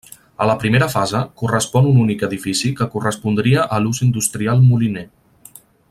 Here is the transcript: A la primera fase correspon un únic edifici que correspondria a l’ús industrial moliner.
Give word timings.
A 0.43 0.45
la 0.51 0.53
primera 0.61 0.85
fase 0.93 1.19
correspon 1.41 1.89
un 1.89 1.99
únic 2.05 2.25
edifici 2.29 2.73
que 2.81 2.89
correspondria 2.95 3.67
a 3.77 3.81
l’ús 3.85 4.01
industrial 4.07 4.65
moliner. 4.73 5.07